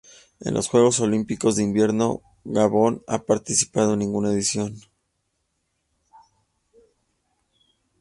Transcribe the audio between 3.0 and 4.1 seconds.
no ha participado en